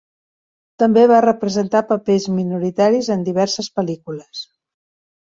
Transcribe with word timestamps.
També 0.83 1.01
va 1.09 1.17
representar 1.25 1.81
papers 1.91 2.25
minoritaris 2.37 3.09
en 3.17 3.25
diverses 3.27 3.69
pel·lícules. 3.81 4.41